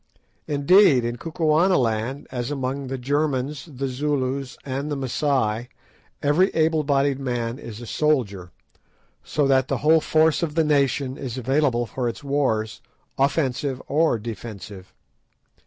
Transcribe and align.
Indeed, 0.47 1.05
in 1.05 1.17
Kukuanaland, 1.17 2.25
as 2.31 2.49
among 2.49 2.87
the 2.87 2.97
Germans, 2.97 3.69
the 3.71 3.87
Zulus, 3.87 4.57
and 4.65 4.89
the 4.91 4.95
Masai, 4.95 5.69
every 6.23 6.49
able 6.55 6.83
bodied 6.83 7.19
man 7.19 7.59
is 7.59 7.79
a 7.81 7.85
soldier, 7.85 8.49
so 9.23 9.45
that 9.45 9.67
the 9.67 9.77
whole 9.85 10.01
force 10.01 10.41
of 10.41 10.55
the 10.55 10.63
nation 10.63 11.19
is 11.19 11.37
available 11.37 11.85
for 11.85 12.09
its 12.09 12.23
wars, 12.23 12.81
offensive 13.19 13.79
or 13.87 14.17
defensive. 14.17 14.91